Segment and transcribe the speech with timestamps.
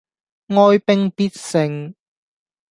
[0.47, 1.93] 哀兵必勝